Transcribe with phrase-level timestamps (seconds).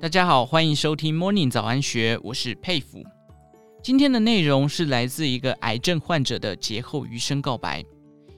[0.00, 3.04] 大家好，欢迎收听 Morning 早安学，我是佩服。
[3.82, 7.84] 今天的内容是来自一个癌症患者的劫后余生告白。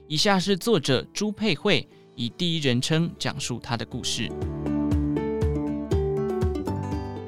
[0.09, 1.87] 以下是作者朱佩慧
[2.17, 4.29] 以第一人称讲述他的故事。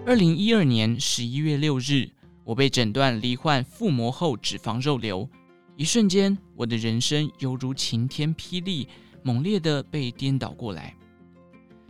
[0.05, 2.09] 二零一二年十一月六日，
[2.43, 5.29] 我被诊断罹患腹膜后脂肪肉瘤，
[5.77, 8.89] 一瞬间，我的人生犹如晴天霹雳，
[9.23, 10.93] 猛烈的被颠倒过来。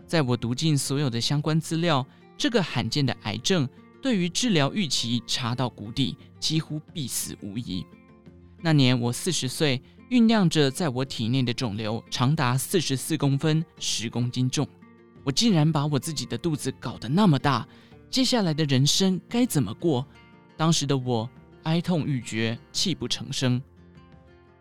[0.05, 2.05] 在我读尽所有的相关资料。
[2.37, 3.67] 这个罕见的癌症
[4.01, 7.85] 对于治疗预期差到谷底，几乎必死无疑。
[8.61, 14.67] 那年我四十岁，酝酿着在我体内的肿瘤长达四十四公分、十公斤重。
[15.23, 17.67] 我竟然把我自己的肚子搞得那么大，
[18.09, 20.05] 接下来的人生该怎么过？
[20.55, 21.29] 当时的我
[21.63, 23.61] 哀痛欲绝，泣不成声。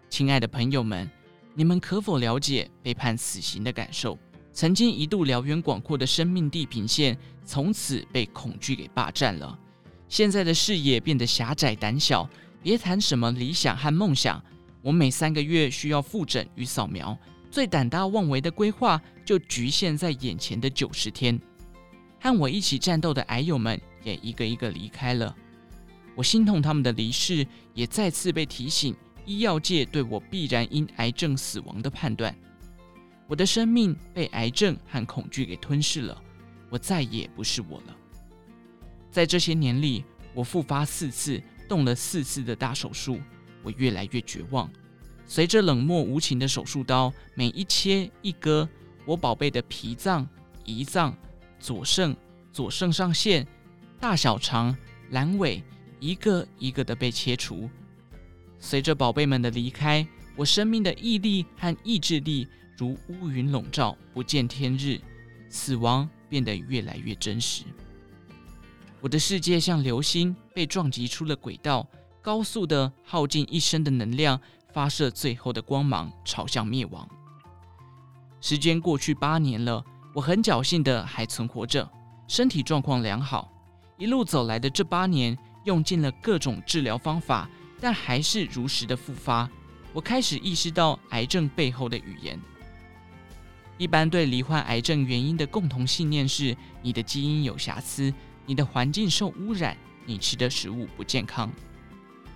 [0.09, 1.11] 亲爱的朋友们，
[1.55, 4.19] 你们可否了解被判死刑的感受？
[4.55, 9.59] 曾经一度辽远广阔的生命地平线，从此被恐惧给霸占了。
[10.09, 12.31] 现在的视野变得狭窄胆小，
[12.63, 14.41] 别谈什么理想和梦想。
[14.81, 17.19] 我每三个月需要复诊与扫描，
[17.51, 21.37] 最胆大妄为的规划就局限在眼前的九十天。
[22.21, 25.35] 和我一起战斗的癌友们也一个一个离开了，
[26.15, 28.95] 我心痛他们的离世，也再次被提醒
[29.27, 32.33] 医药界对我必然因癌症死亡的判断。
[33.27, 36.23] 我的生命被癌症和恐惧给吞噬了，
[36.69, 37.97] 我再也不是我了。
[39.11, 43.19] 在这些年里，我复发四次，动了四次的大手术，
[43.63, 44.71] 我越来越绝望。
[45.27, 48.69] 随着冷漠无情的手术刀每一切一割，
[49.07, 50.29] 我宝贝的脾脏、
[50.67, 51.17] 胰脏、
[51.59, 52.15] 左肾、
[52.53, 53.47] 左肾上腺、
[53.99, 54.77] 大小肠、
[55.11, 55.63] 阑尾，
[55.99, 57.71] 一个一个的被切除。
[58.59, 62.47] 随着宝贝们的离开，我生命的毅力和意志力。
[62.77, 65.01] 如乌云笼罩，不见天日，
[65.49, 67.65] 死亡变得越来越真实。
[69.01, 71.87] 我的世界像流星被撞击出了轨道，
[72.21, 74.41] 高速的耗尽一生的能量，
[74.73, 77.09] 发射最后的光芒，朝向灭亡。
[78.41, 79.85] 时间过去八年了，
[80.15, 81.89] 我很侥幸的还存活着，
[82.27, 83.53] 身体状况良好。
[83.99, 87.49] 一路走来的这八年，用尽了各种治疗方法，
[87.81, 89.49] 但还是如实的复发。
[89.93, 92.41] 我开始意识到癌症背后的语言。
[93.77, 98.13] 一般对罹患癌症原因的共同信念是：你的基因有瑕疵，
[98.47, 99.77] 你的环境受污染，
[100.07, 101.51] 你吃的食物不健康。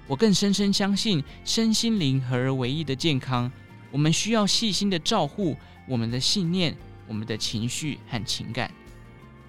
[0.09, 3.50] 我更深深相信，身心灵合而为一的健康，
[3.93, 5.56] 我们需要细心的照护
[5.87, 8.72] 我们的信念、我们的情绪和情感。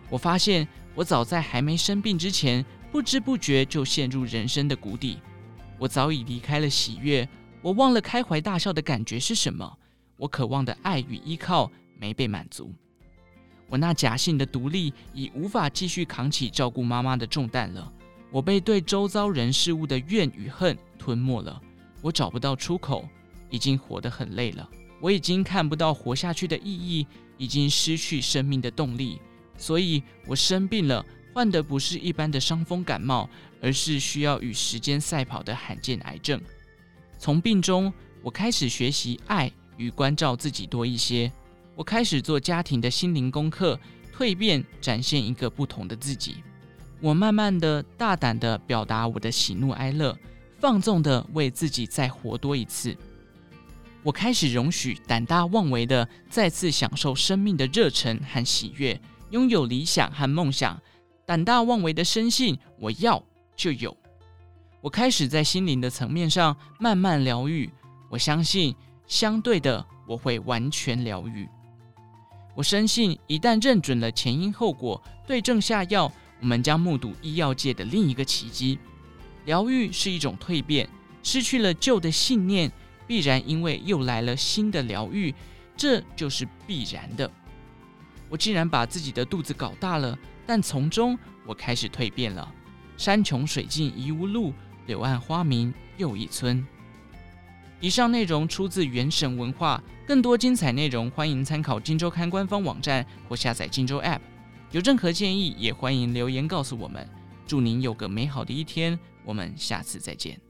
[0.10, 5.18] 我发现，我早在还没生病之前，不知不觉就陷入人生的谷底。
[5.80, 7.28] 我早已离开了喜悦，
[7.62, 9.79] 我忘了开怀大笑的感觉是什么。
[10.19, 12.72] 我渴望的爱与依靠没被满足，
[13.68, 17.91] 我那假性的独立已无法继续扛起照顾妈妈的重担了。
[18.30, 21.59] 我被对周遭人事物的怨与恨吞没了，
[22.02, 23.07] 我找不到出口，
[23.50, 24.69] 已经活得很累了。
[25.00, 27.07] 我已经看不到活下去的意义，
[27.38, 29.22] 已经失去生命的动力。
[29.57, 31.03] 所以，我生病了，
[31.34, 33.30] 患的不是一般的伤风感冒，
[33.62, 36.40] 而是需要与时间赛跑的罕见癌症。
[37.18, 37.91] 从病中，
[38.22, 39.51] 我开始学习爱。
[39.80, 41.32] 与关照自己多一些，
[41.74, 43.80] 我开始做家庭的心灵功课，
[44.16, 46.44] 蜕变，展现一个不同的自己。
[47.00, 50.16] 我慢慢的、大胆的表达我的喜怒哀乐，
[50.60, 52.96] 放纵的为自己再活多一次。
[54.04, 60.78] 我开始容许胆大妄为的再次享受生命的热忱和喜悦，拥有理想和梦想。
[61.26, 63.24] 胆大妄为的深信我要
[63.56, 63.96] 就有。
[64.82, 67.70] 我开始在心灵的层面上慢慢疗愈。
[68.10, 68.76] 我相信。
[69.09, 71.50] 相对的，我会完全疗愈。
[72.56, 76.09] 我深信，一旦认准了前因后果，对症下药，
[76.40, 78.78] 我们将目睹医药界的另一个奇迹。
[79.46, 80.88] 疗愈是一种蜕变，
[81.24, 82.72] 失去了旧的信念，
[83.08, 85.34] 必然因为又来了新的疗愈，
[85.75, 87.30] 这就是必然的。
[88.30, 91.18] 我竟然把自己的肚子搞大了，但从中
[91.48, 92.48] 我开始蜕变了。
[92.95, 94.54] 山穷水尽疑无路，
[94.86, 96.63] 柳暗花明又一村。
[97.81, 104.18] 以上内容出自原神文化，更多精彩内容欢迎参考《荆州刊》官方网站或下载《荆州 App》。
[104.72, 107.08] 有任何建议，也欢迎留言告诉我们。
[107.48, 110.49] 祝您有个美好的一天，我们下次再见。